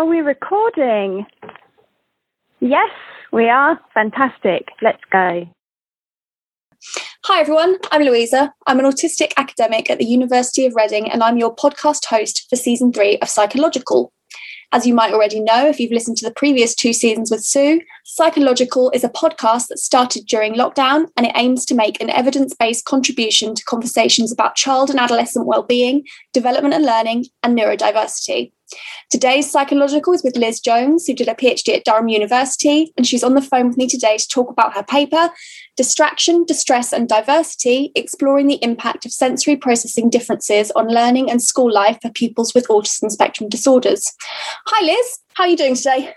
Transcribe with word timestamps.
Are 0.00 0.06
we 0.06 0.20
recording? 0.20 1.26
Yes, 2.58 2.88
we 3.34 3.50
are. 3.50 3.78
Fantastic. 3.92 4.68
Let's 4.80 5.02
go. 5.12 5.46
Hi, 7.24 7.40
everyone. 7.42 7.76
I'm 7.92 8.00
Louisa. 8.00 8.54
I'm 8.66 8.78
an 8.78 8.86
autistic 8.86 9.34
academic 9.36 9.90
at 9.90 9.98
the 9.98 10.06
University 10.06 10.64
of 10.64 10.74
Reading, 10.74 11.10
and 11.10 11.22
I'm 11.22 11.36
your 11.36 11.54
podcast 11.54 12.06
host 12.06 12.46
for 12.48 12.56
season 12.56 12.94
three 12.94 13.18
of 13.18 13.28
Psychological. 13.28 14.10
As 14.72 14.86
you 14.86 14.94
might 14.94 15.12
already 15.12 15.38
know, 15.38 15.66
if 15.66 15.78
you've 15.78 15.92
listened 15.92 16.16
to 16.16 16.26
the 16.26 16.34
previous 16.34 16.74
two 16.74 16.94
seasons 16.94 17.30
with 17.30 17.44
Sue, 17.44 17.82
Psychological 18.06 18.90
is 18.92 19.04
a 19.04 19.10
podcast 19.10 19.68
that 19.68 19.78
started 19.78 20.24
during 20.24 20.54
lockdown 20.54 21.08
and 21.18 21.26
it 21.26 21.32
aims 21.36 21.66
to 21.66 21.74
make 21.74 22.00
an 22.00 22.08
evidence 22.08 22.54
based 22.54 22.86
contribution 22.86 23.54
to 23.54 23.64
conversations 23.64 24.32
about 24.32 24.56
child 24.56 24.88
and 24.88 24.98
adolescent 24.98 25.44
well-being, 25.44 26.06
development 26.32 26.72
and 26.72 26.86
learning, 26.86 27.26
and 27.42 27.58
neurodiversity. 27.58 28.52
Today's 29.10 29.50
psychological 29.50 30.12
is 30.12 30.22
with 30.22 30.36
Liz 30.36 30.60
Jones, 30.60 31.06
who 31.06 31.14
did 31.14 31.28
a 31.28 31.34
PhD 31.34 31.76
at 31.76 31.84
Durham 31.84 32.08
University, 32.08 32.92
and 32.96 33.06
she's 33.06 33.24
on 33.24 33.34
the 33.34 33.42
phone 33.42 33.68
with 33.68 33.76
me 33.76 33.88
today 33.88 34.16
to 34.16 34.28
talk 34.28 34.50
about 34.50 34.74
her 34.74 34.82
paper, 34.82 35.30
Distraction, 35.76 36.44
Distress 36.44 36.92
and 36.92 37.08
Diversity 37.08 37.90
Exploring 37.94 38.46
the 38.46 38.62
Impact 38.62 39.04
of 39.06 39.12
Sensory 39.12 39.56
Processing 39.56 40.10
Differences 40.10 40.70
on 40.72 40.88
Learning 40.88 41.30
and 41.30 41.42
School 41.42 41.72
Life 41.72 41.98
for 42.02 42.10
Pupils 42.10 42.54
with 42.54 42.68
Autism 42.68 43.10
Spectrum 43.10 43.48
Disorders. 43.48 44.12
Hi, 44.66 44.84
Liz. 44.84 45.18
How 45.34 45.44
are 45.44 45.48
you 45.48 45.56
doing 45.56 45.74
today? 45.74 46.14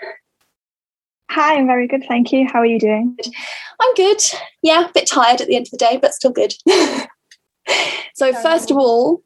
Hi, 1.31 1.55
I'm 1.55 1.65
very 1.65 1.87
good, 1.87 2.03
thank 2.07 2.31
you. 2.31 2.47
How 2.51 2.59
are 2.59 2.65
you 2.65 2.79
doing? 2.79 3.17
I'm 3.79 3.93
good. 3.95 4.21
Yeah, 4.61 4.87
a 4.87 4.91
bit 4.93 5.07
tired 5.07 5.41
at 5.41 5.47
the 5.47 5.55
end 5.55 5.65
of 5.65 5.71
the 5.71 5.77
day, 5.77 5.97
but 5.99 6.13
still 6.13 6.31
good. 6.31 6.53
so, 8.13 8.33
first 8.33 8.69
of 8.69 8.77
all, 8.77 9.23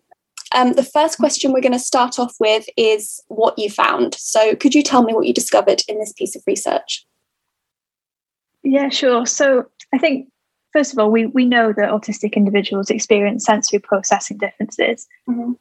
um, 0.56 0.74
the 0.74 0.84
first 0.84 1.18
question 1.18 1.52
we're 1.52 1.62
going 1.62 1.72
to 1.72 1.80
start 1.80 2.20
off 2.20 2.36
with 2.40 2.66
is 2.78 3.22
what 3.28 3.58
you 3.58 3.70
found. 3.70 4.16
So, 4.16 4.56
could 4.56 4.74
you 4.74 4.84
tell 4.84 5.04
me 5.04 5.14
what 5.14 5.28
you 5.28 5.34
discovered 5.34 5.84
in 5.88 6.00
this 6.00 6.14
piece 6.14 6.36
of 6.36 6.44
research? 6.48 7.06
Yeah, 8.64 8.90
sure. 8.90 9.26
So, 9.26 9.66
I 9.94 9.98
think 9.98 10.30
first 10.74 10.94
of 10.94 11.00
all, 11.00 11.12
we 11.12 11.26
we 11.28 11.46
know 11.46 11.74
that 11.74 11.90
autistic 11.90 12.34
individuals 12.34 12.90
experience 12.90 13.46
sensory 13.46 13.80
processing 13.80 14.38
differences. 14.38 15.08
Mm-hmm. 15.30 15.54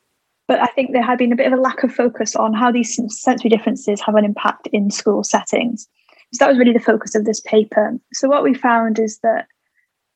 But 0.48 0.60
I 0.60 0.66
think 0.66 0.92
there 0.92 1.02
had 1.02 1.18
been 1.18 1.32
a 1.32 1.36
bit 1.36 1.52
of 1.52 1.58
a 1.58 1.60
lack 1.60 1.82
of 1.82 1.92
focus 1.92 2.36
on 2.36 2.54
how 2.54 2.70
these 2.70 3.00
sensory 3.20 3.50
differences 3.50 4.00
have 4.02 4.14
an 4.14 4.24
impact 4.24 4.68
in 4.72 4.90
school 4.90 5.24
settings. 5.24 5.88
So 6.32 6.44
that 6.44 6.48
was 6.48 6.58
really 6.58 6.72
the 6.72 6.78
focus 6.78 7.14
of 7.14 7.24
this 7.24 7.40
paper. 7.40 7.98
So 8.12 8.28
what 8.28 8.44
we 8.44 8.54
found 8.54 8.98
is 8.98 9.18
that 9.24 9.46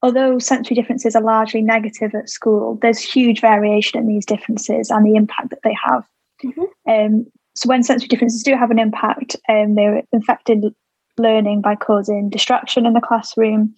although 0.03 0.39
sensory 0.39 0.75
differences 0.75 1.15
are 1.15 1.23
largely 1.23 1.63
negative 1.63 2.15
at 2.15 2.29
school, 2.29 2.79
there's 2.81 3.01
huge 3.01 3.41
variation 3.41 3.99
in 3.99 4.07
these 4.07 4.27
differences 4.27 4.91
and 4.91 5.05
the 5.05 5.17
impact 5.17 5.51
that 5.51 5.61
they 5.63 5.77
have. 5.85 6.05
Mm-hmm. 6.45 6.91
Um, 6.91 7.27
so 7.55 7.69
when 7.69 7.83
sensory 7.83 8.09
differences 8.09 8.43
do 8.43 8.57
have 8.57 8.71
an 8.71 8.79
impact, 8.79 9.37
um, 9.49 9.75
they're 9.75 10.03
affecting 10.15 10.75
learning 11.19 11.61
by 11.61 11.77
causing 11.77 12.31
distraction 12.31 12.87
in 12.87 12.95
the 12.95 13.01
classroom, 13.01 13.75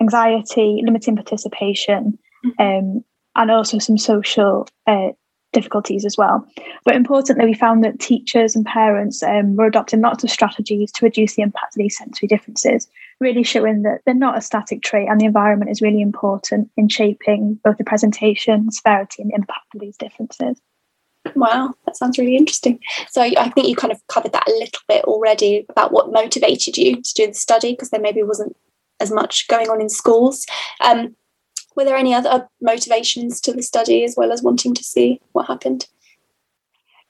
anxiety, 0.00 0.82
limiting 0.84 1.16
participation, 1.16 2.18
mm-hmm. 2.44 2.62
um, 2.62 3.04
and 3.36 3.50
also 3.50 3.78
some 3.78 3.96
social 3.96 4.68
uh, 4.86 5.08
difficulties 5.52 6.04
as 6.04 6.16
well. 6.18 6.46
But 6.84 6.96
importantly, 6.96 7.46
we 7.46 7.54
found 7.54 7.84
that 7.84 8.00
teachers 8.00 8.56
and 8.56 8.66
parents 8.66 9.22
um, 9.22 9.56
were 9.56 9.66
adopting 9.66 10.00
lots 10.00 10.24
of 10.24 10.30
strategies 10.30 10.90
to 10.92 11.04
reduce 11.04 11.36
the 11.36 11.42
impact 11.42 11.76
of 11.76 11.78
these 11.78 11.96
sensory 11.96 12.26
differences, 12.26 12.88
really 13.22 13.42
showing 13.42 13.82
that 13.82 14.00
they're 14.04 14.14
not 14.14 14.36
a 14.36 14.42
static 14.42 14.82
trait 14.82 15.08
and 15.08 15.20
the 15.20 15.24
environment 15.24 15.70
is 15.70 15.80
really 15.80 16.02
important 16.02 16.70
in 16.76 16.88
shaping 16.88 17.58
both 17.64 17.78
the 17.78 17.84
presentation, 17.84 18.70
severity, 18.70 19.22
and 19.22 19.32
impact 19.32 19.74
of 19.74 19.80
these 19.80 19.96
differences. 19.96 20.60
Wow, 21.36 21.72
that 21.86 21.96
sounds 21.96 22.18
really 22.18 22.36
interesting. 22.36 22.80
So 23.08 23.22
I 23.22 23.48
think 23.50 23.68
you 23.68 23.76
kind 23.76 23.92
of 23.92 24.06
covered 24.08 24.32
that 24.32 24.48
a 24.48 24.52
little 24.52 24.80
bit 24.88 25.04
already 25.04 25.64
about 25.68 25.92
what 25.92 26.12
motivated 26.12 26.76
you 26.76 27.00
to 27.00 27.14
do 27.14 27.28
the 27.28 27.34
study 27.34 27.72
because 27.72 27.90
there 27.90 28.00
maybe 28.00 28.22
wasn't 28.22 28.56
as 29.00 29.10
much 29.10 29.48
going 29.48 29.68
on 29.68 29.80
in 29.80 29.88
schools. 29.88 30.44
Um, 30.80 31.14
were 31.76 31.84
there 31.84 31.96
any 31.96 32.12
other 32.12 32.48
motivations 32.60 33.40
to 33.42 33.52
the 33.52 33.62
study 33.62 34.04
as 34.04 34.14
well 34.16 34.32
as 34.32 34.42
wanting 34.42 34.74
to 34.74 34.84
see 34.84 35.20
what 35.32 35.46
happened? 35.46 35.86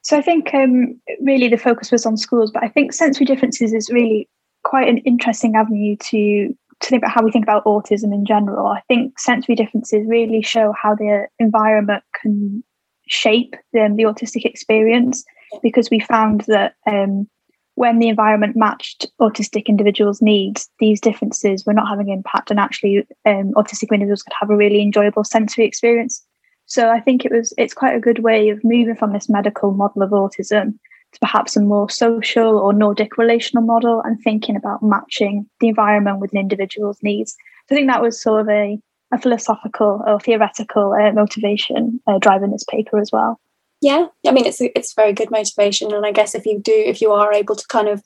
So 0.03 0.19
I 0.19 0.23
think 0.23 0.53
um, 0.53 1.01
really 1.21 1.49
the 1.49 1.57
focus 1.57 1.91
was 1.91 2.05
on 2.05 2.17
schools, 2.17 2.51
but 2.51 2.63
I 2.63 2.69
think 2.69 2.93
sensory 2.93 3.25
differences 3.25 3.73
is 3.73 3.89
really 3.89 4.29
quite 4.63 4.89
an 4.89 4.99
interesting 4.99 5.57
avenue 5.57 5.97
to 5.97 6.55
to 6.81 6.89
think 6.89 7.03
about 7.03 7.13
how 7.13 7.23
we 7.23 7.31
think 7.31 7.45
about 7.45 7.65
autism 7.65 8.13
in 8.13 8.25
general. 8.25 8.67
I 8.67 8.83
think 8.89 9.19
sensory 9.19 9.55
differences 9.55 10.05
really 10.07 10.43
show 10.43 10.73
how 10.73 10.95
the 10.97 11.29
environment 11.39 12.03
can 12.21 12.65
shape 13.07 13.55
the, 13.73 13.93
the 13.97 14.03
autistic 14.03 14.45
experience 14.45 15.25
because 15.63 15.91
we 15.91 16.01
found 16.01 16.43
that 16.43 16.75
um, 16.91 17.29
when 17.75 17.99
the 17.99 18.09
environment 18.09 18.57
matched 18.57 19.07
autistic 19.21 19.67
individuals' 19.67 20.21
needs, 20.21 20.69
these 20.79 21.01
differences 21.01 21.65
were 21.65 21.73
not 21.73 21.89
having 21.89 22.09
impact, 22.09 22.51
and 22.51 22.61
actually, 22.61 23.07
um, 23.25 23.53
autistic 23.55 23.91
individuals 23.91 24.23
could 24.23 24.35
have 24.39 24.51
a 24.51 24.57
really 24.57 24.83
enjoyable 24.83 25.25
sensory 25.25 25.65
experience. 25.65 26.23
So 26.67 26.91
I 26.91 27.01
think 27.01 27.25
it 27.25 27.33
was 27.33 27.53
it's 27.59 27.75
quite 27.75 27.97
a 27.97 28.01
good 28.01 28.21
way 28.21 28.49
of 28.49 28.63
moving 28.65 28.97
from 28.97 29.13
this 29.13 29.29
medical 29.29 29.73
model 29.73 30.03
of 30.03 30.11
autism 30.11 30.79
to 31.13 31.19
perhaps 31.21 31.57
a 31.57 31.61
more 31.61 31.91
social 31.91 32.59
or 32.59 32.73
Nordic 32.73 33.19
relational 33.19 33.65
model 33.65 34.03
and 34.05 34.19
thinking 34.23 34.57
about 34.57 34.83
matching 34.83 35.47
the 35.61 35.69
environment 35.69 36.19
with 36.19 36.33
an 36.33 36.39
individual's 36.39 36.99
needs. 37.03 37.33
So 37.69 37.75
I 37.75 37.79
think 37.79 37.89
that 37.89 38.03
was 38.03 38.21
sort 38.21 38.41
of 38.41 38.49
a, 38.49 38.79
a 39.13 39.19
philosophical 39.19 40.03
or 40.07 40.19
theoretical 40.21 40.93
uh, 40.93 41.13
motivation 41.13 42.01
uh, 42.07 42.19
driving 42.19 42.51
this 42.51 42.65
paper 42.65 42.99
as 42.99 43.11
well 43.13 43.39
yeah 43.83 44.07
i 44.27 44.31
mean 44.31 44.47
it's 44.47 44.61
it's 44.61 44.95
very 44.95 45.13
good 45.13 45.31
motivation 45.31 45.93
and 45.93 46.07
i 46.07 46.13
guess 46.13 46.35
if 46.35 46.47
you 46.47 46.59
do 46.59 46.73
if 46.75 47.03
you 47.03 47.13
are 47.13 47.33
able 47.33 47.55
to 47.57 47.67
kind 47.69 47.89
of 47.89 48.03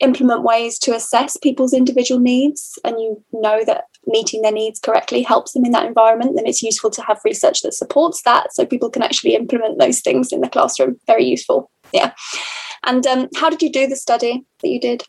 implement 0.00 0.42
ways 0.42 0.78
to 0.78 0.94
assess 0.94 1.36
people's 1.36 1.72
individual 1.72 2.20
needs 2.20 2.78
and 2.84 2.96
you 3.00 3.22
know 3.32 3.64
that 3.64 3.84
meeting 4.06 4.42
their 4.42 4.52
needs 4.52 4.78
correctly 4.78 5.22
helps 5.22 5.52
them 5.52 5.64
in 5.64 5.72
that 5.72 5.86
environment 5.86 6.36
then 6.36 6.46
it's 6.46 6.62
useful 6.62 6.90
to 6.90 7.02
have 7.02 7.20
research 7.24 7.62
that 7.62 7.74
supports 7.74 8.22
that 8.22 8.52
so 8.52 8.66
people 8.66 8.90
can 8.90 9.02
actually 9.02 9.34
implement 9.34 9.78
those 9.78 10.00
things 10.00 10.32
in 10.32 10.40
the 10.40 10.48
classroom. 10.48 10.98
Very 11.06 11.24
useful. 11.24 11.70
Yeah. 11.92 12.12
And 12.84 13.06
um, 13.06 13.28
how 13.36 13.50
did 13.50 13.62
you 13.62 13.72
do 13.72 13.86
the 13.86 13.96
study 13.96 14.44
that 14.60 14.68
you 14.68 14.80
did? 14.80 15.04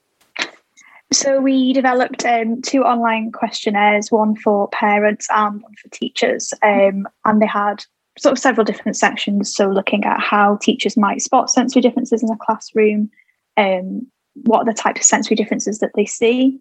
So 1.14 1.40
we 1.40 1.72
developed 1.74 2.26
um, 2.26 2.62
two 2.62 2.84
online 2.84 3.32
questionnaires, 3.32 4.12
one 4.12 4.36
for 4.38 4.68
parents 4.70 5.28
and 5.30 5.62
one 5.62 5.74
for 5.82 5.90
teachers, 5.90 6.52
um, 6.64 7.08
and 7.26 7.42
they 7.42 7.46
had 7.46 7.84
sort 8.18 8.34
of 8.34 8.40
several 8.40 8.66
different 8.66 8.98
sections. 8.98 9.54
So 9.54 9.70
looking 9.70 10.06
at 10.06 10.20
how 10.20 10.58
teachers 10.58 10.98
might 10.98 11.22
spot 11.22 11.50
sensory 11.50 11.82
differences 11.82 12.22
in 12.22 12.30
the 12.30 12.38
classroom, 12.38 13.10
um, 13.58 14.08
what 14.44 14.60
are 14.60 14.66
the 14.66 14.74
types 14.74 15.02
of 15.02 15.06
sensory 15.06 15.36
differences 15.36 15.80
that 15.80 15.92
they 15.96 16.06
see, 16.06 16.60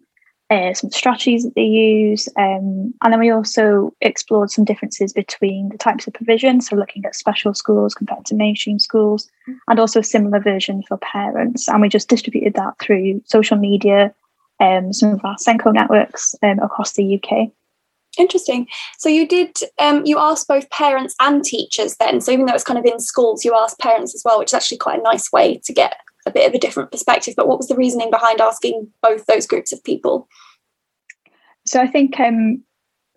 uh, 0.49 0.73
some 0.73 0.91
strategies 0.91 1.43
that 1.43 1.55
they 1.55 1.63
use, 1.63 2.29
um, 2.37 2.93
and 3.01 3.11
then 3.11 3.19
we 3.19 3.31
also 3.31 3.93
explored 4.01 4.51
some 4.51 4.63
differences 4.63 5.11
between 5.11 5.69
the 5.69 5.77
types 5.77 6.07
of 6.07 6.13
provision. 6.13 6.61
So 6.61 6.75
looking 6.75 7.03
at 7.05 7.15
special 7.15 7.53
schools 7.53 7.95
compared 7.95 8.25
to 8.25 8.35
mainstream 8.35 8.79
schools, 8.79 9.29
and 9.67 9.79
also 9.79 10.01
a 10.01 10.03
similar 10.03 10.39
version 10.39 10.83
for 10.83 10.97
parents. 10.97 11.67
And 11.67 11.81
we 11.81 11.89
just 11.89 12.09
distributed 12.09 12.53
that 12.53 12.77
through 12.79 13.21
social 13.25 13.57
media, 13.57 14.13
um, 14.59 14.93
some 14.93 15.13
of 15.13 15.25
our 15.25 15.35
SENCO 15.35 15.73
networks 15.73 16.35
um, 16.43 16.59
across 16.59 16.93
the 16.93 17.15
UK. 17.15 17.49
Interesting. 18.17 18.67
So 18.97 19.09
you 19.09 19.27
did 19.27 19.57
um, 19.79 20.05
you 20.05 20.17
asked 20.19 20.47
both 20.47 20.69
parents 20.69 21.15
and 21.19 21.43
teachers 21.43 21.95
then. 21.97 22.21
So 22.21 22.31
even 22.31 22.45
though 22.45 22.53
it's 22.53 22.63
kind 22.63 22.79
of 22.79 22.85
in 22.85 22.99
schools, 22.99 23.43
you 23.43 23.55
asked 23.55 23.79
parents 23.79 24.15
as 24.15 24.21
well, 24.23 24.39
which 24.39 24.49
is 24.49 24.53
actually 24.53 24.77
quite 24.77 24.99
a 24.99 25.03
nice 25.03 25.31
way 25.31 25.59
to 25.65 25.73
get 25.73 25.97
a 26.25 26.31
bit 26.31 26.47
of 26.47 26.53
a 26.53 26.59
different 26.59 26.91
perspective. 26.91 27.35
But 27.37 27.47
what 27.47 27.57
was 27.57 27.67
the 27.67 27.75
reasoning 27.75 28.09
behind 28.09 28.41
asking 28.41 28.87
both 29.01 29.25
those 29.25 29.47
groups 29.47 29.71
of 29.71 29.83
people? 29.83 30.27
So 31.65 31.81
I 31.81 31.87
think 31.87 32.19
um, 32.19 32.63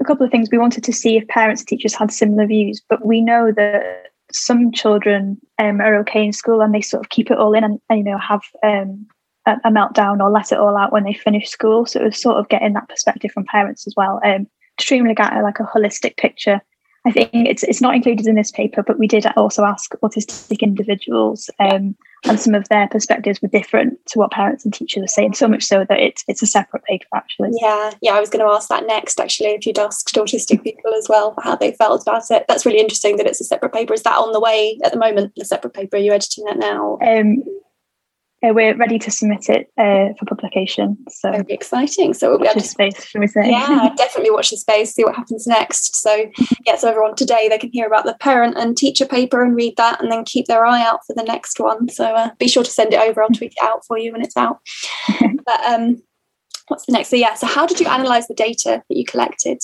a 0.00 0.04
couple 0.04 0.24
of 0.24 0.32
things 0.32 0.48
we 0.50 0.58
wanted 0.58 0.84
to 0.84 0.92
see 0.92 1.16
if 1.16 1.26
parents 1.28 1.62
and 1.62 1.68
teachers 1.68 1.94
had 1.94 2.12
similar 2.12 2.46
views, 2.46 2.82
but 2.88 3.04
we 3.04 3.20
know 3.20 3.52
that 3.52 4.04
some 4.32 4.72
children 4.72 5.38
um, 5.58 5.80
are 5.80 5.96
okay 5.96 6.24
in 6.24 6.32
school 6.32 6.60
and 6.60 6.74
they 6.74 6.80
sort 6.80 7.04
of 7.04 7.10
keep 7.10 7.30
it 7.30 7.38
all 7.38 7.54
in 7.54 7.64
and, 7.64 7.80
and 7.88 7.98
you 7.98 8.04
know 8.04 8.18
have 8.18 8.42
um, 8.62 9.06
a, 9.46 9.70
meltdown 9.70 10.20
or 10.20 10.30
let 10.30 10.52
it 10.52 10.58
all 10.58 10.76
out 10.76 10.92
when 10.92 11.04
they 11.04 11.12
finish 11.12 11.48
school. 11.48 11.86
So 11.86 12.00
it 12.00 12.04
was 12.04 12.20
sort 12.20 12.36
of 12.36 12.48
getting 12.48 12.74
that 12.74 12.88
perspective 12.88 13.30
from 13.32 13.44
parents 13.44 13.86
as 13.86 13.94
well. 13.96 14.20
Um, 14.24 14.46
extremely 14.78 15.14
get 15.14 15.36
a, 15.36 15.42
like 15.42 15.60
a 15.60 15.64
holistic 15.64 16.16
picture. 16.16 16.60
I 17.06 17.12
think 17.12 17.30
it's 17.32 17.62
it's 17.62 17.80
not 17.80 17.94
included 17.94 18.26
in 18.26 18.34
this 18.34 18.50
paper, 18.50 18.82
but 18.82 18.98
we 18.98 19.06
did 19.06 19.24
also 19.36 19.64
ask 19.64 19.92
autistic 20.02 20.60
individuals, 20.60 21.48
um, 21.58 21.96
and 22.24 22.38
some 22.38 22.54
of 22.54 22.68
their 22.68 22.88
perspectives 22.88 23.40
were 23.40 23.48
different 23.48 24.04
to 24.06 24.18
what 24.18 24.32
parents 24.32 24.64
and 24.64 24.74
teachers 24.74 25.04
are 25.04 25.06
saying. 25.06 25.34
So 25.34 25.48
much 25.48 25.64
so 25.64 25.86
that 25.88 25.98
it's 25.98 26.24
it's 26.26 26.42
a 26.42 26.46
separate 26.46 26.84
paper 26.84 27.06
actually. 27.14 27.50
Yeah, 27.62 27.92
yeah. 28.02 28.12
I 28.12 28.20
was 28.20 28.28
going 28.28 28.44
to 28.44 28.52
ask 28.52 28.68
that 28.68 28.86
next 28.86 29.20
actually. 29.20 29.50
If 29.50 29.64
you'd 29.64 29.78
asked 29.78 30.14
autistic 30.16 30.62
people 30.62 30.92
as 30.94 31.06
well 31.08 31.34
how 31.42 31.56
they 31.56 31.72
felt 31.72 32.02
about 32.02 32.30
it, 32.30 32.44
that's 32.48 32.66
really 32.66 32.80
interesting 32.80 33.16
that 33.16 33.26
it's 33.26 33.40
a 33.40 33.44
separate 33.44 33.72
paper. 33.72 33.94
Is 33.94 34.02
that 34.02 34.18
on 34.18 34.32
the 34.32 34.40
way 34.40 34.78
at 34.84 34.92
the 34.92 34.98
moment? 34.98 35.32
The 35.36 35.44
separate 35.44 35.74
paper? 35.74 35.96
Are 35.96 36.00
you 36.00 36.12
editing 36.12 36.44
that 36.44 36.58
now? 36.58 36.98
Um, 37.00 37.42
yeah, 38.42 38.52
we're 38.52 38.76
ready 38.76 39.00
to 39.00 39.10
submit 39.10 39.48
it 39.48 39.72
uh, 39.78 40.14
for 40.16 40.24
publication. 40.26 40.96
So 41.08 41.30
very 41.30 41.44
exciting. 41.48 42.14
So 42.14 42.30
we'll 42.30 42.38
watch 42.38 42.54
this 42.54 42.70
space, 42.70 43.04
shall 43.04 43.20
we 43.20 43.26
say? 43.26 43.50
Yeah, 43.50 43.88
definitely 43.96 44.30
watch 44.30 44.50
the 44.50 44.56
space, 44.56 44.94
see 44.94 45.04
what 45.04 45.16
happens 45.16 45.46
next. 45.46 45.96
So 45.96 46.30
yeah, 46.64 46.76
so 46.76 46.88
everyone 46.88 47.16
today 47.16 47.48
they 47.48 47.58
can 47.58 47.72
hear 47.72 47.86
about 47.86 48.04
the 48.04 48.14
parent 48.20 48.56
and 48.56 48.76
teacher 48.76 49.06
paper 49.06 49.42
and 49.42 49.56
read 49.56 49.76
that, 49.76 50.00
and 50.00 50.12
then 50.12 50.24
keep 50.24 50.46
their 50.46 50.64
eye 50.64 50.82
out 50.82 51.00
for 51.04 51.14
the 51.14 51.24
next 51.24 51.58
one. 51.58 51.88
So 51.88 52.04
uh, 52.04 52.30
be 52.38 52.46
sure 52.46 52.62
to 52.62 52.70
send 52.70 52.94
it 52.94 53.00
over. 53.00 53.22
I'll 53.22 53.28
tweet 53.30 53.54
it 53.56 53.62
out 53.62 53.84
for 53.86 53.98
you 53.98 54.12
when 54.12 54.22
it's 54.22 54.36
out. 54.36 54.60
but 55.44 55.64
um, 55.64 56.00
what's 56.68 56.86
the 56.86 56.92
next? 56.92 57.08
So 57.08 57.16
yeah, 57.16 57.34
so 57.34 57.48
how 57.48 57.66
did 57.66 57.80
you 57.80 57.88
analyze 57.88 58.28
the 58.28 58.34
data 58.34 58.84
that 58.88 58.96
you 58.96 59.04
collected? 59.04 59.58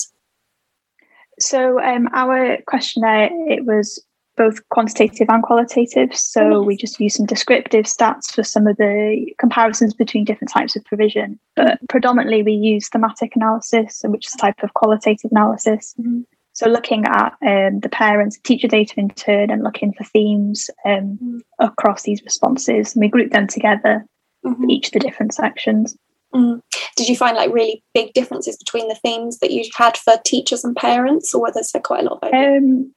So 1.39 1.81
um, 1.81 2.09
our 2.13 2.57
questionnaire 2.67 3.29
it 3.49 3.65
was 3.65 4.03
both 4.35 4.67
quantitative 4.69 5.27
and 5.29 5.43
qualitative. 5.43 6.15
So 6.15 6.61
we 6.61 6.75
just 6.75 6.99
use 6.99 7.15
some 7.15 7.25
descriptive 7.25 7.85
stats 7.85 8.31
for 8.33 8.43
some 8.43 8.67
of 8.67 8.77
the 8.77 9.33
comparisons 9.39 9.93
between 9.93 10.25
different 10.25 10.51
types 10.51 10.75
of 10.75 10.83
provision. 10.85 11.39
But 11.55 11.79
predominantly 11.89 12.43
we 12.43 12.53
use 12.53 12.89
thematic 12.89 13.35
analysis, 13.35 14.01
which 14.05 14.27
is 14.27 14.35
a 14.35 14.37
type 14.37 14.63
of 14.63 14.73
qualitative 14.73 15.31
analysis. 15.31 15.95
Mm-hmm. 15.99 16.21
So 16.53 16.69
looking 16.69 17.03
at 17.05 17.33
um, 17.45 17.81
the 17.81 17.89
parents, 17.91 18.39
teacher 18.39 18.69
data 18.69 18.93
in 18.97 19.09
turn, 19.09 19.49
and 19.51 19.61
looking 19.61 19.91
for 19.91 20.05
themes 20.05 20.69
um, 20.85 21.19
mm-hmm. 21.21 21.37
across 21.59 22.03
these 22.03 22.23
responses, 22.23 22.93
and 22.93 23.01
we 23.01 23.09
group 23.09 23.31
them 23.31 23.47
together 23.47 24.05
mm-hmm. 24.45 24.63
for 24.63 24.69
each 24.69 24.87
of 24.87 24.93
the 24.93 24.99
different 24.99 25.33
sections. 25.33 25.97
Mm. 26.33 26.61
Did 26.95 27.09
you 27.09 27.17
find 27.17 27.35
like 27.35 27.51
really 27.53 27.83
big 27.93 28.13
differences 28.13 28.57
between 28.57 28.87
the 28.87 28.95
themes 28.95 29.39
that 29.39 29.51
you 29.51 29.63
had 29.75 29.97
for 29.97 30.15
teachers 30.25 30.63
and 30.63 30.75
parents, 30.75 31.33
or 31.33 31.41
were 31.41 31.51
there 31.51 31.81
quite 31.81 32.05
a 32.05 32.09
lot 32.09 32.19
of? 32.23 32.33
Um, 32.33 32.93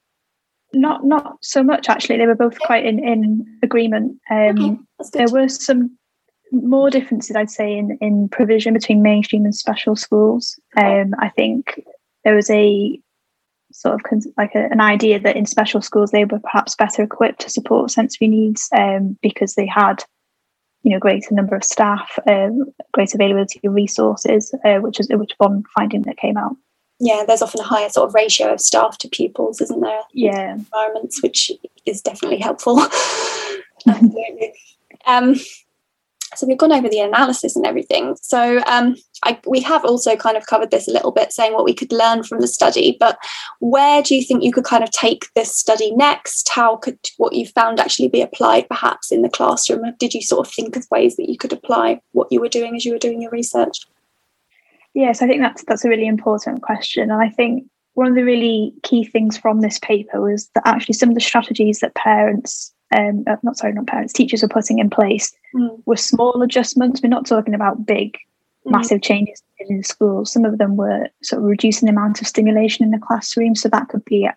not 0.73 1.05
not 1.05 1.39
so 1.43 1.63
much 1.63 1.89
actually. 1.89 2.19
They 2.19 2.27
were 2.27 2.35
both 2.35 2.59
quite 2.61 2.85
in 2.85 2.99
in 2.99 3.47
agreement. 3.63 4.19
Um, 4.31 4.87
okay, 5.01 5.09
there 5.13 5.29
were 5.31 5.49
some 5.49 5.97
more 6.53 6.91
differences, 6.91 7.37
I'd 7.37 7.51
say, 7.51 7.77
in 7.77 7.99
in 8.01 8.29
provision 8.29 8.75
between 8.75 9.03
mainstream 9.03 9.45
and 9.45 9.55
special 9.55 9.97
schools. 9.97 10.59
Um, 10.77 11.15
I 11.19 11.29
think 11.31 11.83
there 12.25 12.35
was 12.35 12.51
a 12.51 13.01
sort 13.73 13.95
of 13.95 14.23
like 14.37 14.55
a, 14.55 14.69
an 14.71 14.81
idea 14.81 15.21
that 15.21 15.37
in 15.37 15.47
special 15.47 15.81
schools 15.83 16.11
they 16.11 16.25
were 16.25 16.41
perhaps 16.41 16.75
better 16.75 17.03
equipped 17.03 17.41
to 17.41 17.51
support 17.51 17.91
sensory 17.91 18.29
needs 18.29 18.69
um, 18.77 19.17
because 19.23 19.55
they 19.55 19.67
had 19.67 20.05
you 20.83 20.91
know 20.91 20.99
greater 20.99 21.35
number 21.35 21.55
of 21.55 21.65
staff 21.65 22.19
um, 22.29 22.65
greater 22.93 23.17
availability 23.17 23.61
of 23.65 23.75
resources 23.75 24.55
uh, 24.65 24.77
which 24.77 24.99
is 25.01 25.09
which 25.11 25.33
one 25.39 25.63
finding 25.77 26.03
that 26.03 26.17
came 26.17 26.37
out 26.37 26.57
yeah, 27.01 27.25
there's 27.27 27.43
often 27.43 27.61
a 27.61 27.65
higher 27.65 27.89
sort 27.89 28.09
of 28.09 28.15
ratio 28.15 28.53
of 28.53 28.61
staff 28.61 28.99
to 28.99 29.09
pupils, 29.09 29.61
isn't 29.61 29.81
there? 29.81 30.01
Yeah. 30.13 30.55
Environments, 30.55 31.23
which 31.23 31.53
is 31.87 32.01
definitely 32.03 32.39
helpful. 32.39 32.81
Absolutely. 33.87 34.55
Um, 35.07 35.37
so 36.35 36.47
we've 36.47 36.59
gone 36.59 36.73
over 36.73 36.89
the 36.89 37.01
analysis 37.01 37.57
and 37.57 37.67
everything. 37.67 38.17
So 38.21 38.63
um, 38.67 38.97
I, 39.25 39.41
we 39.47 39.61
have 39.61 39.85
also 39.85 40.17
kind 40.17 40.37
of 40.37 40.47
covered 40.47 40.71
this 40.71 40.87
a 40.87 40.93
little 40.93 41.13
bit, 41.13 41.33
saying 41.33 41.55
what 41.55 41.65
we 41.65 41.73
could 41.73 41.93
learn 41.93 42.23
from 42.23 42.41
the 42.41 42.47
study. 42.47 42.97
But 43.01 43.19
where 43.61 44.03
do 44.03 44.15
you 44.15 44.23
think 44.23 44.43
you 44.43 44.53
could 44.53 44.65
kind 44.65 44.85
of 44.85 44.91
take 44.91 45.33
this 45.35 45.57
study 45.57 45.95
next? 45.95 46.49
How 46.51 46.77
could 46.77 46.99
what 47.17 47.33
you 47.33 47.47
found 47.47 47.81
actually 47.81 48.09
be 48.09 48.21
applied, 48.21 48.69
perhaps 48.69 49.11
in 49.11 49.23
the 49.23 49.31
classroom? 49.31 49.83
Did 49.99 50.13
you 50.13 50.21
sort 50.21 50.47
of 50.47 50.53
think 50.53 50.77
of 50.77 50.87
ways 50.91 51.17
that 51.17 51.31
you 51.31 51.39
could 51.39 51.53
apply 51.53 52.03
what 52.13 52.31
you 52.31 52.41
were 52.41 52.49
doing 52.49 52.77
as 52.77 52.85
you 52.85 52.93
were 52.93 52.99
doing 52.99 53.23
your 53.23 53.31
research? 53.31 53.87
Yes, 54.99 55.23
I 55.23 55.29
think 55.29 55.41
that's 55.41 55.63
that's 55.69 55.85
a 55.85 55.89
really 55.89 56.09
important 56.09 56.63
question, 56.63 57.09
and 57.09 57.23
I 57.23 57.29
think 57.29 57.65
one 57.95 58.09
of 58.09 58.17
the 58.17 58.25
really 58.25 58.75
key 58.83 59.05
things 59.05 59.39
from 59.39 59.61
this 59.61 59.79
paper 59.79 60.21
was 60.21 60.49
that 60.57 60.67
actually 60.67 60.95
some 60.95 61.09
of 61.09 61.15
the 61.15 61.21
strategies 61.21 61.79
that 61.79 61.95
parents, 61.95 62.75
um, 62.97 63.23
uh, 63.29 63.37
not 63.45 63.57
sorry, 63.57 63.75
not 63.75 63.87
parents, 63.87 64.13
teachers 64.13 64.43
were 64.43 64.49
putting 64.49 64.81
in 64.81 64.91
place 64.91 65.33
mm. 65.55 65.81
were 65.87 65.97
small 65.97 66.43
adjustments. 66.43 67.01
We're 67.01 67.11
not 67.11 67.27
talking 67.27 67.55
about 67.55 67.87
big, 67.87 68.15
mm. 68.67 68.73
massive 68.73 69.01
changes 69.01 69.41
in 69.61 69.85
schools. 69.85 70.33
Some 70.33 70.45
of 70.45 70.59
them 70.59 70.77
were 70.77 71.09
sort 71.23 71.43
of 71.43 71.49
reducing 71.49 71.87
the 71.87 71.93
amount 71.93 72.21
of 72.21 72.27
stimulation 72.27 72.85
in 72.85 72.91
the 72.91 72.99
classroom, 72.99 73.55
so 73.55 73.69
that 73.69 73.89
could 73.91 74.05
be 74.05 74.29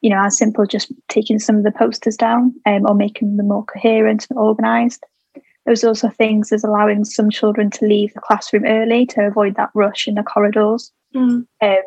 you 0.00 0.08
know, 0.08 0.24
as 0.24 0.38
simple 0.38 0.62
as 0.62 0.68
just 0.68 0.90
taking 1.08 1.38
some 1.38 1.56
of 1.56 1.64
the 1.64 1.72
posters 1.72 2.16
down 2.16 2.54
um, 2.64 2.86
or 2.86 2.94
making 2.94 3.36
them 3.36 3.48
more 3.48 3.66
coherent 3.66 4.26
and 4.30 4.38
organised. 4.38 5.04
There 5.70 5.74
was 5.74 5.84
also 5.84 6.08
things 6.08 6.50
as 6.50 6.64
allowing 6.64 7.04
some 7.04 7.30
children 7.30 7.70
to 7.70 7.86
leave 7.86 8.12
the 8.12 8.20
classroom 8.20 8.64
early 8.64 9.06
to 9.06 9.24
avoid 9.24 9.54
that 9.54 9.70
rush 9.72 10.08
in 10.08 10.16
the 10.16 10.24
corridors. 10.24 10.90
Mm. 11.14 11.46
Um, 11.60 11.82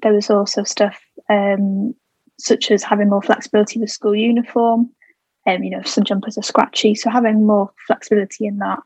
there 0.00 0.14
was 0.14 0.30
also 0.30 0.64
stuff 0.64 0.98
um, 1.28 1.94
such 2.38 2.70
as 2.70 2.82
having 2.82 3.10
more 3.10 3.20
flexibility 3.20 3.80
with 3.80 3.90
school 3.90 4.14
uniform. 4.16 4.88
Um, 5.46 5.62
you 5.62 5.68
know, 5.68 5.82
some 5.82 6.04
jumpers 6.04 6.38
are 6.38 6.42
scratchy, 6.42 6.94
so 6.94 7.10
having 7.10 7.46
more 7.46 7.70
flexibility 7.86 8.46
in 8.46 8.56
that. 8.60 8.78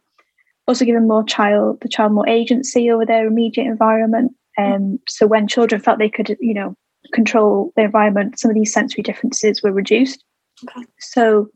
Also 0.66 0.84
giving 0.84 1.06
more 1.06 1.22
child 1.22 1.80
the 1.80 1.88
child 1.88 2.10
more 2.10 2.28
agency 2.28 2.90
over 2.90 3.06
their 3.06 3.28
immediate 3.28 3.68
environment. 3.68 4.32
Um, 4.58 4.98
so 5.06 5.24
when 5.24 5.46
children 5.46 5.80
felt 5.80 6.00
they 6.00 6.10
could, 6.10 6.36
you 6.40 6.54
know, 6.54 6.74
control 7.12 7.72
their 7.76 7.86
environment, 7.86 8.40
some 8.40 8.50
of 8.50 8.56
these 8.56 8.72
sensory 8.72 9.04
differences 9.04 9.62
were 9.62 9.70
reduced. 9.70 10.24
Okay. 10.68 10.84
So 10.98 11.48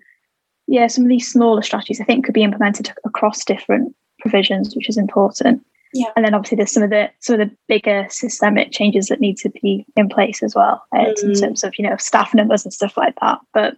yeah, 0.66 0.86
some 0.86 1.04
of 1.04 1.10
these 1.10 1.30
smaller 1.30 1.62
strategies 1.62 2.00
I 2.00 2.04
think 2.04 2.24
could 2.24 2.34
be 2.34 2.42
implemented 2.42 2.92
across 3.04 3.44
different 3.44 3.94
provisions, 4.20 4.74
which 4.74 4.88
is 4.88 4.96
important. 4.96 5.64
Yeah. 5.92 6.10
And 6.16 6.24
then 6.24 6.34
obviously 6.34 6.56
there's 6.56 6.72
some 6.72 6.82
of 6.82 6.90
the 6.90 7.10
some 7.20 7.40
of 7.40 7.48
the 7.48 7.56
bigger 7.68 8.06
systemic 8.10 8.72
changes 8.72 9.06
that 9.06 9.20
need 9.20 9.36
to 9.38 9.50
be 9.50 9.86
in 9.96 10.08
place 10.08 10.42
as 10.42 10.54
well, 10.54 10.84
mm. 10.92 11.22
in 11.22 11.34
terms 11.34 11.64
of 11.64 11.78
you 11.78 11.88
know 11.88 11.96
staff 11.96 12.34
numbers 12.34 12.64
and 12.64 12.72
stuff 12.72 12.96
like 12.96 13.14
that. 13.20 13.38
But 13.54 13.76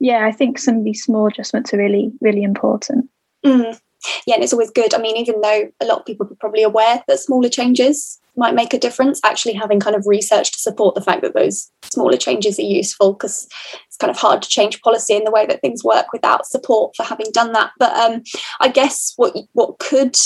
yeah, 0.00 0.26
I 0.26 0.32
think 0.32 0.58
some 0.58 0.76
of 0.78 0.84
these 0.84 1.02
small 1.02 1.26
adjustments 1.26 1.74
are 1.74 1.78
really 1.78 2.12
really 2.20 2.42
important. 2.42 3.08
Mm. 3.44 3.78
Yeah, 4.26 4.34
and 4.34 4.44
it's 4.44 4.52
always 4.52 4.70
good. 4.70 4.94
I 4.94 4.98
mean, 4.98 5.16
even 5.16 5.40
though 5.40 5.70
a 5.80 5.86
lot 5.86 6.00
of 6.00 6.06
people 6.06 6.26
are 6.26 6.36
probably 6.36 6.62
aware 6.62 7.02
that 7.06 7.20
smaller 7.20 7.48
changes 7.48 8.20
might 8.36 8.54
make 8.54 8.72
a 8.72 8.78
difference 8.78 9.20
actually 9.24 9.52
having 9.52 9.78
kind 9.78 9.94
of 9.94 10.06
research 10.06 10.52
to 10.52 10.58
support 10.58 10.94
the 10.94 11.02
fact 11.02 11.22
that 11.22 11.34
those 11.34 11.70
smaller 11.82 12.16
changes 12.16 12.58
are 12.58 12.62
useful 12.62 13.12
because 13.12 13.46
it's 13.86 13.96
kind 13.96 14.10
of 14.10 14.16
hard 14.16 14.42
to 14.42 14.48
change 14.48 14.80
policy 14.80 15.14
in 15.14 15.24
the 15.24 15.30
way 15.30 15.44
that 15.46 15.60
things 15.60 15.84
work 15.84 16.06
without 16.12 16.46
support 16.46 16.96
for 16.96 17.02
having 17.02 17.26
done 17.32 17.52
that 17.52 17.70
but 17.78 17.92
um, 17.94 18.22
i 18.60 18.68
guess 18.68 19.12
what 19.16 19.36
what 19.52 19.78
could 19.78 20.16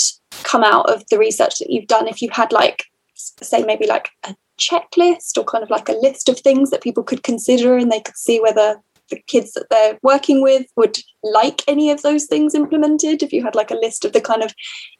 come 0.43 0.63
out 0.63 0.89
of 0.89 1.03
the 1.09 1.17
research 1.17 1.59
that 1.59 1.69
you've 1.69 1.87
done 1.87 2.07
if 2.07 2.21
you 2.21 2.29
had 2.31 2.51
like 2.53 2.85
say 3.15 3.63
maybe 3.63 3.87
like 3.87 4.09
a 4.23 4.35
checklist 4.59 5.37
or 5.37 5.43
kind 5.43 5.63
of 5.63 5.69
like 5.69 5.89
a 5.89 5.93
list 5.93 6.29
of 6.29 6.39
things 6.39 6.69
that 6.69 6.81
people 6.81 7.03
could 7.03 7.23
consider 7.23 7.77
and 7.77 7.91
they 7.91 7.99
could 7.99 8.17
see 8.17 8.39
whether 8.39 8.81
the 9.09 9.21
kids 9.27 9.53
that 9.53 9.67
they're 9.69 9.97
working 10.03 10.41
with 10.41 10.65
would 10.75 10.97
like 11.23 11.63
any 11.67 11.89
of 11.91 12.01
those 12.01 12.25
things 12.25 12.55
implemented. 12.55 13.23
If 13.23 13.33
you 13.33 13.43
had 13.43 13.55
like 13.55 13.71
a 13.71 13.75
list 13.75 14.05
of 14.05 14.13
the 14.13 14.21
kind 14.21 14.43
of 14.43 14.53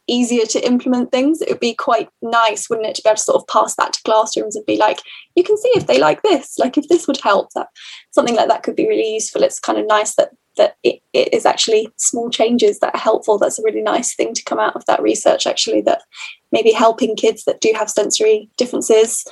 easier 0.07 0.45
to 0.45 0.65
implement 0.65 1.11
things 1.11 1.41
it 1.41 1.49
would 1.49 1.59
be 1.59 1.73
quite 1.73 2.07
nice 2.21 2.69
wouldn't 2.69 2.87
it 2.87 2.95
to 2.95 3.01
be 3.01 3.09
able 3.09 3.17
to 3.17 3.21
sort 3.21 3.35
of 3.35 3.47
pass 3.47 3.75
that 3.75 3.91
to 3.91 4.01
classrooms 4.03 4.55
and 4.55 4.65
be 4.65 4.77
like 4.77 5.01
you 5.35 5.43
can 5.43 5.57
see 5.57 5.69
if 5.75 5.87
they 5.87 5.99
like 5.99 6.21
this. 6.23 6.57
Like 6.57 6.77
if 6.77 6.87
this 6.87 7.07
would 7.07 7.19
help 7.21 7.49
that 7.55 7.67
something 8.11 8.35
like 8.35 8.47
that 8.47 8.63
could 8.63 8.75
be 8.75 8.87
really 8.87 9.13
useful. 9.13 9.43
It's 9.43 9.59
kind 9.59 9.77
of 9.77 9.87
nice 9.87 10.15
that 10.15 10.29
that 10.57 10.75
it, 10.83 11.01
it 11.13 11.33
is 11.33 11.45
actually 11.45 11.89
small 11.97 12.29
changes 12.29 12.79
that 12.79 12.95
are 12.95 12.99
helpful. 12.99 13.37
That's 13.37 13.59
a 13.59 13.63
really 13.63 13.81
nice 13.81 14.15
thing 14.15 14.33
to 14.33 14.43
come 14.43 14.59
out 14.59 14.75
of 14.75 14.85
that 14.85 15.01
research 15.01 15.45
actually 15.45 15.81
that 15.81 16.01
maybe 16.51 16.71
helping 16.71 17.15
kids 17.15 17.43
that 17.45 17.61
do 17.61 17.71
have 17.75 17.89
sensory 17.89 18.49
differences 18.57 19.23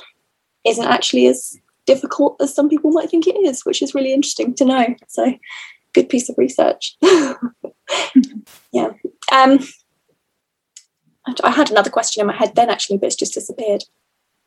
isn't 0.64 0.84
actually 0.84 1.26
as 1.26 1.56
difficult 1.86 2.36
as 2.40 2.54
some 2.54 2.68
people 2.68 2.90
might 2.90 3.08
think 3.08 3.26
it 3.26 3.36
is, 3.36 3.64
which 3.64 3.80
is 3.80 3.94
really 3.94 4.12
interesting 4.12 4.54
to 4.54 4.64
know. 4.64 4.94
So, 5.08 5.34
good 5.94 6.08
piece 6.08 6.28
of 6.28 6.36
research. 6.36 6.96
yeah. 8.72 8.90
Um, 9.32 9.60
I 11.42 11.50
had 11.50 11.70
another 11.70 11.90
question 11.90 12.20
in 12.20 12.26
my 12.26 12.36
head 12.36 12.54
then, 12.54 12.70
actually, 12.70 12.98
but 12.98 13.06
it's 13.06 13.16
just 13.16 13.34
disappeared. 13.34 13.84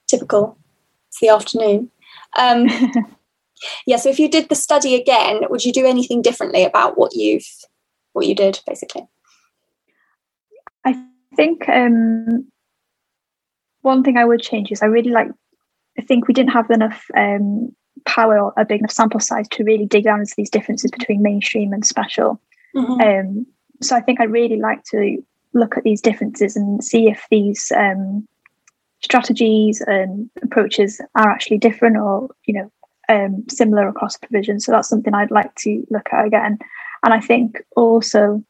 Typical. 0.08 0.58
It's 1.08 1.19
the 1.19 1.29
afternoon. 1.29 1.91
Um, 2.38 2.67
yeah. 3.88 3.98
So, 3.98 4.10
if 4.10 4.19
you 4.19 4.29
did 4.29 4.50
the 4.50 4.55
study 4.55 4.96
again, 4.96 5.41
would 5.50 5.65
you 5.65 5.74
do 5.74 5.86
anything 5.86 6.22
differently 6.22 6.63
about 6.63 6.98
what 6.98 7.15
you've 7.15 7.48
what 8.13 8.27
you 8.27 8.36
did, 8.36 8.60
basically? 8.67 9.08
I 10.86 11.01
think 11.36 11.67
um, 11.69 12.48
one 13.81 14.03
thing 14.03 14.17
I 14.17 14.25
would 14.25 14.41
change 14.41 14.72
is 14.72 14.81
I 14.81 14.88
really 14.88 15.12
like 15.12 15.29
I 15.98 16.01
think 16.01 16.27
we 16.27 16.34
didn't 16.34 16.51
have 16.51 16.69
enough 16.69 17.05
um, 17.15 17.74
power 18.05 18.39
or 18.39 18.53
a 18.58 18.65
big 18.65 18.79
enough 18.79 18.91
sample 18.91 19.19
size 19.19 19.48
to 19.50 19.63
really 19.63 19.86
dig 19.86 20.03
down 20.05 20.19
into 20.19 20.34
these 20.38 20.50
differences 20.50 20.91
between 20.91 21.22
mainstream 21.22 21.74
and 21.74 21.86
special. 21.86 22.41
Mm-hmm. 22.75 23.01
Um, 23.01 23.46
so 23.81 23.96
I 23.96 24.01
think 24.01 24.19
I'd 24.19 24.31
really 24.31 24.58
like 24.58 24.84
to 24.91 25.24
look 25.53 25.77
at 25.77 25.84
these 25.84 26.01
differences 26.01 26.55
and 26.55 26.84
see 26.84 27.10
if 27.10 27.25
these 27.31 27.72
um, 27.75 28.27
strategies 29.01 29.81
and 29.88 30.29
approaches 30.43 31.01
are 31.15 31.29
actually 31.29 31.58
different 31.58 31.98
or 31.98 32.29
you 32.46 32.53
know 32.53 32.72
um, 33.10 33.43
similar 33.50 33.88
across 33.88 34.17
provisions. 34.17 34.65
So 34.65 34.72
that's 34.72 34.89
something 34.89 35.13
I'd 35.13 35.31
like 35.31 35.53
to 35.55 35.86
look 35.89 36.08
at 36.12 36.25
again. 36.25 36.60
And 37.03 37.13
I 37.13 37.19
think 37.19 37.62
also 37.75 38.43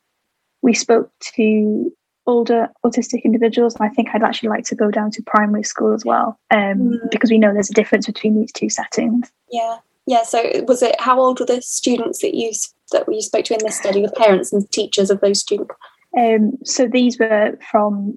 we 0.61 0.73
spoke 0.73 1.11
to 1.35 1.91
older 2.29 2.69
autistic 2.85 3.23
individuals. 3.23 3.75
I 3.79 3.89
think 3.89 4.09
I'd 4.13 4.23
actually 4.23 4.49
like 4.49 4.63
to 4.65 4.75
go 4.75 4.91
down 4.91 5.09
to 5.11 5.23
primary 5.23 5.63
school 5.63 5.93
as 5.93 6.05
well, 6.05 6.39
um, 6.51 6.59
mm. 6.59 7.11
because 7.11 7.31
we 7.31 7.39
know 7.39 7.51
there's 7.51 7.71
a 7.71 7.73
difference 7.73 8.05
between 8.05 8.35
these 8.39 8.51
two 8.51 8.69
settings. 8.69 9.31
Yeah, 9.51 9.77
yeah. 10.05 10.23
So 10.23 10.43
was 10.67 10.83
it 10.83 10.95
how 11.01 11.19
old 11.19 11.39
were 11.39 11.47
the 11.47 11.61
students 11.61 12.21
that 12.21 12.35
you 12.35 12.51
that 12.91 13.05
you 13.11 13.21
spoke 13.21 13.45
to 13.45 13.55
in 13.55 13.59
this 13.63 13.77
study? 13.77 14.01
The 14.03 14.11
parents 14.11 14.53
and 14.53 14.69
teachers 14.71 15.09
of 15.09 15.21
those 15.21 15.39
students? 15.39 15.73
Um, 16.15 16.57
so 16.63 16.87
these 16.87 17.19
were 17.19 17.57
from 17.71 18.15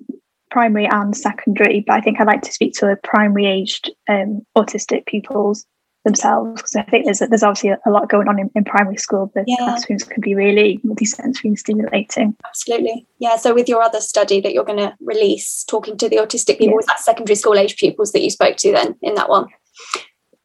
primary 0.51 0.87
and 0.87 1.17
secondary, 1.17 1.83
but 1.87 1.95
I 1.95 2.01
think 2.03 2.21
I'd 2.21 2.27
like 2.27 2.43
to 2.43 2.53
speak 2.53 2.75
to 2.75 2.87
the 2.87 2.99
primary 3.03 3.47
aged 3.47 3.91
um, 4.09 4.43
autistic 4.57 5.07
pupils 5.07 5.67
themselves 6.05 6.61
because 6.61 6.77
I 6.77 6.83
think 6.83 7.05
there's 7.05 7.21
there's 7.21 7.43
obviously 7.43 7.71
a 7.71 7.91
lot 7.91 8.09
going 8.09 8.29
on 8.29 8.39
in, 8.39 8.51
in 8.55 8.65
primary 8.65 8.97
school. 8.97 9.31
The 9.35 9.45
yeah. 9.47 9.57
classrooms 9.59 10.05
can 10.05 10.21
be 10.21 10.35
really 10.35 10.81
multisensory 10.85 11.45
and 11.45 11.59
stimulating. 11.59 12.37
Absolutely, 12.45 13.07
yeah. 13.19 13.37
So 13.37 13.55
with 13.55 13.69
your 13.69 13.83
other 13.83 14.01
study 14.01 14.41
that 14.41 14.53
you're 14.53 14.65
going 14.65 14.79
to 14.79 14.95
release, 15.01 15.65
talking 15.65 15.97
to 15.99 16.09
the 16.09 16.17
autistic 16.17 16.59
people, 16.59 16.77
was 16.77 16.87
that 16.87 17.01
secondary 17.01 17.37
school 17.37 17.57
age 17.57 17.77
pupils 17.77 18.13
that 18.13 18.23
you 18.23 18.31
spoke 18.31 18.57
to 18.59 18.73
then 18.73 18.97
in 19.03 19.15
that 19.15 19.29
one? 19.29 19.47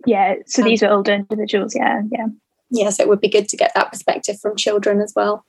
Yeah. 0.06 0.36
So 0.46 0.62
um, 0.62 0.68
these 0.68 0.84
are 0.84 0.92
older 0.92 1.14
individuals. 1.14 1.76
Yeah, 1.76 2.02
yeah. 2.12 2.28
Yeah. 2.70 2.90
So 2.90 3.04
it 3.04 3.10
would 3.10 3.22
be 3.22 3.30
good 3.30 3.50
to 3.50 3.58
get 3.58 3.72
that 3.76 3.92
perspective 3.92 4.40
from 4.40 4.56
children 4.56 5.02
as 5.02 5.14
well. 5.16 5.46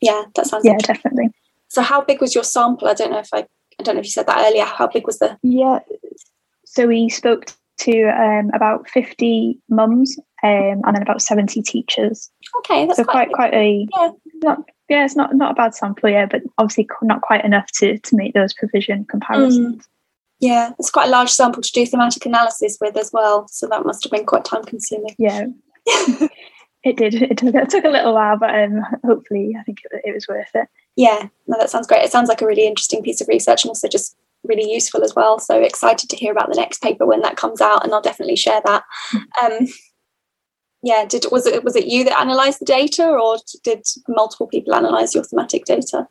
Yeah, 0.00 0.24
that 0.34 0.46
sounds. 0.46 0.64
Yeah, 0.64 0.78
definitely. 0.78 1.30
So 1.68 1.82
how 1.82 2.00
big 2.02 2.20
was 2.20 2.34
your 2.34 2.44
sample? 2.44 2.88
I 2.88 2.94
don't 2.94 3.10
know 3.10 3.18
if 3.18 3.28
I 3.32 3.46
I 3.78 3.82
don't 3.82 3.94
know 3.94 4.00
if 4.00 4.06
you 4.06 4.10
said 4.10 4.26
that 4.26 4.46
earlier. 4.46 4.64
How 4.64 4.86
big 4.86 5.06
was 5.06 5.18
the? 5.18 5.38
Yeah. 5.42 5.80
So 6.64 6.86
we 6.86 7.08
spoke 7.08 7.46
to 7.80 8.04
um, 8.08 8.50
about 8.54 8.88
50 8.88 9.58
mums 9.68 10.18
um, 10.42 10.82
and 10.84 10.94
then 10.94 11.02
about 11.02 11.22
70 11.22 11.62
teachers. 11.62 12.30
Okay, 12.58 12.86
that's 12.86 12.96
so 12.96 13.04
quite 13.04 13.32
quite, 13.32 13.50
quite 13.50 13.54
a 13.54 13.86
yeah. 13.90 14.10
Not, 14.42 14.58
yeah, 14.88 15.04
it's 15.04 15.16
not 15.16 15.34
not 15.34 15.52
a 15.52 15.54
bad 15.54 15.74
sample, 15.74 16.10
yeah, 16.10 16.26
but 16.26 16.42
obviously 16.58 16.88
not 17.02 17.22
quite 17.22 17.44
enough 17.44 17.70
to 17.74 17.98
to 17.98 18.16
make 18.16 18.34
those 18.34 18.52
provision 18.52 19.04
comparisons. 19.04 19.76
Mm. 19.76 19.88
Yeah, 20.40 20.72
it's 20.78 20.90
quite 20.90 21.08
a 21.08 21.10
large 21.10 21.30
sample 21.30 21.62
to 21.62 21.72
do 21.72 21.84
thematic 21.84 22.24
analysis 22.24 22.78
with 22.80 22.96
as 22.96 23.12
well, 23.12 23.46
so 23.48 23.66
that 23.68 23.84
must 23.84 24.02
have 24.04 24.10
been 24.10 24.24
quite 24.24 24.44
time 24.44 24.64
consuming. 24.64 25.14
Yeah, 25.18 25.46
it 25.86 26.96
did. 26.96 27.14
It 27.14 27.38
took, 27.38 27.54
it 27.54 27.68
took 27.68 27.84
a 27.84 27.90
little 27.90 28.14
while, 28.14 28.38
but 28.38 28.54
um, 28.54 28.80
hopefully, 29.04 29.54
I 29.58 29.62
think 29.62 29.80
it, 29.90 30.02
it 30.06 30.14
was 30.14 30.26
worth 30.26 30.50
it. 30.54 30.66
Yeah, 30.96 31.28
no, 31.46 31.58
that 31.58 31.70
sounds 31.70 31.86
great. 31.86 32.02
It 32.02 32.10
sounds 32.10 32.28
like 32.28 32.42
a 32.42 32.46
really 32.46 32.66
interesting 32.66 33.02
piece 33.02 33.20
of 33.20 33.28
research 33.28 33.64
and 33.64 33.70
also 33.70 33.86
just 33.86 34.16
really 34.44 34.70
useful 34.72 35.02
as 35.04 35.14
well. 35.14 35.38
So 35.38 35.60
excited 35.60 36.08
to 36.10 36.16
hear 36.16 36.32
about 36.32 36.48
the 36.50 36.56
next 36.56 36.82
paper 36.82 37.06
when 37.06 37.20
that 37.22 37.36
comes 37.36 37.60
out, 37.60 37.84
and 37.84 37.92
I'll 37.92 38.00
definitely 38.00 38.36
share 38.36 38.60
that. 38.64 38.84
Um, 39.42 39.66
yeah, 40.82 41.04
did 41.04 41.26
was 41.30 41.46
it 41.46 41.62
was 41.62 41.76
it 41.76 41.86
you 41.86 42.04
that 42.04 42.22
analysed 42.22 42.60
the 42.60 42.64
data, 42.64 43.06
or 43.06 43.38
did 43.64 43.84
multiple 44.08 44.46
people 44.46 44.74
analyse 44.74 45.14
your 45.14 45.24
thematic 45.24 45.64
data? 45.64 46.08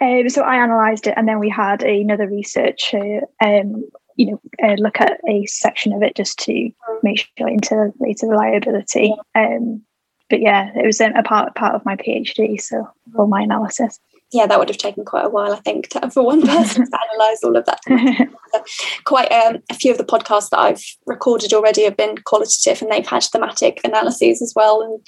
Um, 0.00 0.28
so 0.28 0.42
I 0.42 0.62
analysed 0.62 1.06
it, 1.06 1.14
and 1.16 1.26
then 1.26 1.38
we 1.38 1.48
had 1.48 1.82
another 1.82 2.28
researcher, 2.28 3.22
um, 3.42 3.84
you 4.16 4.30
know, 4.30 4.40
uh, 4.62 4.74
look 4.74 5.00
at 5.00 5.20
a 5.28 5.46
section 5.46 5.92
of 5.92 6.02
it 6.02 6.14
just 6.14 6.38
to 6.40 6.70
make 7.02 7.26
sure 7.36 7.48
into 7.48 7.92
data 8.04 8.26
reliability. 8.26 9.14
Um, 9.34 9.82
but 10.28 10.40
yeah, 10.40 10.70
it 10.74 10.84
was 10.84 11.00
um, 11.00 11.14
a 11.16 11.22
part 11.22 11.54
part 11.54 11.74
of 11.74 11.84
my 11.84 11.96
PhD, 11.96 12.60
so 12.60 12.88
all 13.16 13.26
my 13.26 13.42
analysis 13.42 13.98
yeah, 14.32 14.46
that 14.46 14.58
would 14.58 14.68
have 14.68 14.78
taken 14.78 15.04
quite 15.04 15.24
a 15.24 15.30
while, 15.30 15.52
I 15.52 15.60
think, 15.60 15.88
to, 15.90 16.10
for 16.10 16.24
one 16.24 16.42
person 16.46 16.90
to 16.90 16.98
analyze 17.12 17.44
all 17.44 17.56
of 17.56 17.64
that. 17.66 17.80
quite 19.04 19.30
um, 19.30 19.58
a 19.70 19.74
few 19.74 19.92
of 19.92 19.98
the 19.98 20.04
podcasts 20.04 20.50
that 20.50 20.58
I've 20.58 20.82
recorded 21.06 21.52
already 21.52 21.84
have 21.84 21.96
been 21.96 22.18
qualitative, 22.18 22.82
and 22.82 22.90
they've 22.90 23.06
had 23.06 23.22
thematic 23.22 23.80
analyses 23.84 24.42
as 24.42 24.52
well. 24.56 24.82
And 24.82 25.06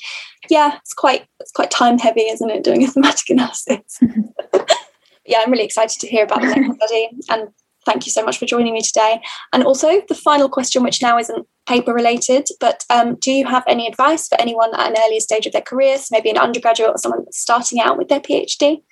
yeah, 0.49 0.77
it's 0.77 0.95
quite 0.95 1.27
it's 1.41 1.53
quite 1.53 1.71
time 1.71 1.99
heavy, 1.99 2.23
isn't 2.23 2.51
it, 2.51 2.63
doing 2.63 2.85
a 2.85 2.89
thematic 2.89 3.29
analysis? 3.31 3.99
yeah, 5.27 5.39
I'm 5.41 5.51
really 5.51 5.65
excited 5.65 6.01
to 6.01 6.07
hear 6.07 6.25
about 6.25 6.41
the 6.41 6.55
next 6.55 6.77
study, 6.77 7.09
and 7.29 7.49
thank 7.85 8.07
you 8.07 8.13
so 8.13 8.25
much 8.25 8.39
for 8.39 8.47
joining 8.47 8.73
me 8.73 8.83
today. 8.83 9.21
And 9.53 9.65
also, 9.65 10.01
the 10.09 10.15
final 10.15 10.49
question, 10.49 10.85
which 10.85 11.03
now 11.03 11.19
isn't 11.19 11.47
paper 11.67 11.93
related, 11.93 12.49
but 12.61 12.85
um, 12.89 13.17
do 13.17 13.33
you 13.33 13.47
have 13.47 13.65
any 13.67 13.89
advice 13.89 14.29
for 14.29 14.41
anyone 14.41 14.73
at 14.75 14.93
an 14.93 14.97
earlier 15.05 15.21
stage 15.21 15.47
of 15.47 15.53
their 15.53 15.63
careers, 15.63 16.09
maybe 16.13 16.31
an 16.31 16.39
undergraduate 16.39 16.91
or 16.91 16.99
someone 16.99 17.25
starting 17.33 17.81
out 17.81 17.99
with 17.99 18.09
their 18.09 18.21
PhD? 18.21 18.83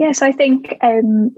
Yes, 0.00 0.22
I 0.22 0.32
think 0.32 0.78
um, 0.80 1.36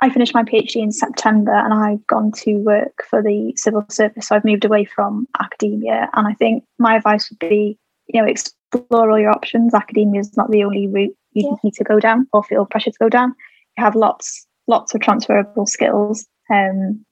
I 0.00 0.10
finished 0.10 0.34
my 0.34 0.42
PhD 0.42 0.82
in 0.82 0.90
September 0.90 1.54
and 1.54 1.72
I've 1.72 2.04
gone 2.08 2.32
to 2.38 2.56
work 2.56 3.04
for 3.08 3.22
the 3.22 3.52
civil 3.56 3.86
service. 3.88 4.26
So 4.26 4.34
I've 4.34 4.44
moved 4.44 4.64
away 4.64 4.84
from 4.84 5.28
academia. 5.40 6.10
And 6.12 6.26
I 6.26 6.34
think 6.34 6.64
my 6.80 6.96
advice 6.96 7.30
would 7.30 7.38
be, 7.38 7.78
you 8.08 8.20
know, 8.20 8.26
explore 8.26 9.12
all 9.12 9.20
your 9.20 9.30
options. 9.30 9.74
Academia 9.74 10.22
is 10.22 10.36
not 10.36 10.50
the 10.50 10.64
only 10.64 10.88
route 10.88 11.16
you 11.34 11.46
yeah. 11.46 11.54
need 11.62 11.74
to 11.74 11.84
go 11.84 12.00
down 12.00 12.26
or 12.32 12.42
feel 12.42 12.66
pressure 12.66 12.90
to 12.90 12.98
go 12.98 13.08
down. 13.08 13.32
You 13.78 13.84
have 13.84 13.94
lots, 13.94 14.44
lots 14.66 14.92
of 14.92 15.00
transferable 15.00 15.64
skills 15.64 16.26
um, 16.50 17.04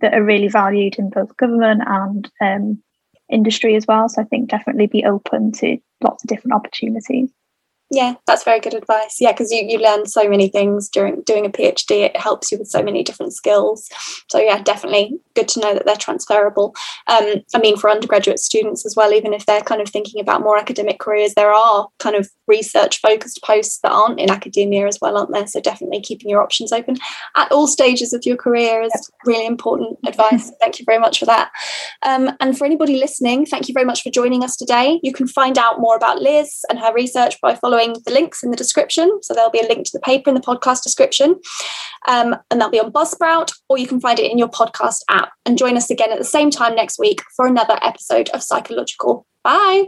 that 0.00 0.14
are 0.14 0.24
really 0.24 0.48
valued 0.48 0.98
in 0.98 1.10
both 1.10 1.36
government 1.36 1.82
and 1.84 2.30
um, 2.40 2.82
industry 3.30 3.76
as 3.76 3.86
well. 3.86 4.08
So 4.08 4.22
I 4.22 4.24
think 4.24 4.48
definitely 4.48 4.86
be 4.86 5.04
open 5.04 5.52
to 5.52 5.76
lots 6.02 6.24
of 6.24 6.28
different 6.28 6.54
opportunities. 6.54 7.30
Yeah, 7.92 8.14
that's 8.26 8.44
very 8.44 8.60
good 8.60 8.74
advice. 8.74 9.16
Yeah, 9.20 9.32
because 9.32 9.50
you, 9.50 9.64
you 9.66 9.78
learn 9.78 10.06
so 10.06 10.28
many 10.28 10.48
things 10.48 10.88
during 10.88 11.22
doing 11.22 11.44
a 11.44 11.50
PhD. 11.50 12.04
It 12.04 12.16
helps 12.16 12.52
you 12.52 12.58
with 12.58 12.68
so 12.68 12.84
many 12.84 13.02
different 13.02 13.34
skills. 13.34 13.88
So 14.28 14.38
yeah, 14.38 14.62
definitely 14.62 15.18
good 15.34 15.48
to 15.48 15.60
know 15.60 15.74
that 15.74 15.86
they're 15.86 15.96
transferable. 15.96 16.74
Um, 17.08 17.42
I 17.52 17.58
mean, 17.58 17.76
for 17.76 17.90
undergraduate 17.90 18.38
students 18.38 18.86
as 18.86 18.94
well, 18.94 19.12
even 19.12 19.32
if 19.32 19.44
they're 19.44 19.60
kind 19.62 19.80
of 19.80 19.88
thinking 19.88 20.20
about 20.20 20.40
more 20.40 20.56
academic 20.56 21.00
careers, 21.00 21.34
there 21.34 21.52
are 21.52 21.88
kind 21.98 22.14
of 22.14 22.28
research 22.46 23.00
focused 23.00 23.42
posts 23.42 23.80
that 23.82 23.90
aren't 23.90 24.20
in 24.20 24.30
academia 24.30 24.86
as 24.86 24.98
well, 25.00 25.16
aren't 25.16 25.32
there? 25.32 25.48
So 25.48 25.60
definitely 25.60 26.00
keeping 26.00 26.30
your 26.30 26.42
options 26.42 26.72
open 26.72 26.96
at 27.36 27.50
all 27.50 27.66
stages 27.66 28.12
of 28.12 28.24
your 28.24 28.36
career 28.36 28.82
is 28.82 29.10
really 29.26 29.46
important 29.46 29.98
advice. 30.06 30.52
Thank 30.60 30.78
you 30.78 30.84
very 30.84 30.98
much 30.98 31.18
for 31.18 31.26
that. 31.26 31.50
Um, 32.02 32.30
and 32.38 32.56
for 32.56 32.64
anybody 32.64 32.96
listening, 32.96 33.46
thank 33.46 33.68
you 33.68 33.74
very 33.74 33.84
much 33.84 34.02
for 34.02 34.10
joining 34.10 34.42
us 34.42 34.56
today. 34.56 35.00
You 35.02 35.12
can 35.12 35.26
find 35.26 35.58
out 35.58 35.80
more 35.80 35.96
about 35.96 36.20
Liz 36.20 36.64
and 36.68 36.78
her 36.78 36.92
research 36.94 37.40
by 37.40 37.54
following 37.54 37.79
following 37.80 38.02
the 38.04 38.12
links 38.12 38.42
in 38.42 38.50
the 38.50 38.56
description. 38.56 39.20
So 39.22 39.34
there'll 39.34 39.50
be 39.50 39.60
a 39.60 39.68
link 39.68 39.86
to 39.86 39.90
the 39.92 40.00
paper 40.00 40.30
in 40.30 40.34
the 40.34 40.40
podcast 40.40 40.82
description. 40.82 41.40
Um, 42.08 42.36
and 42.50 42.60
that'll 42.60 42.70
be 42.70 42.80
on 42.80 42.92
Buzzsprout, 42.92 43.52
or 43.68 43.78
you 43.78 43.86
can 43.86 44.00
find 44.00 44.18
it 44.18 44.30
in 44.30 44.38
your 44.38 44.48
podcast 44.48 45.02
app. 45.08 45.30
And 45.46 45.58
join 45.58 45.76
us 45.76 45.90
again 45.90 46.12
at 46.12 46.18
the 46.18 46.24
same 46.24 46.50
time 46.50 46.74
next 46.74 46.98
week 46.98 47.22
for 47.36 47.46
another 47.46 47.78
episode 47.82 48.28
of 48.30 48.42
Psychological. 48.42 49.26
Bye. 49.42 49.86